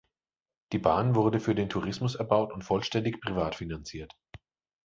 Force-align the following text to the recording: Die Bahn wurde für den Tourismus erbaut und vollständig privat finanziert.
Die 0.73 0.79
Bahn 0.79 1.13
wurde 1.13 1.39
für 1.39 1.53
den 1.53 1.69
Tourismus 1.69 2.15
erbaut 2.15 2.51
und 2.53 2.63
vollständig 2.63 3.21
privat 3.21 3.53
finanziert. 3.53 4.17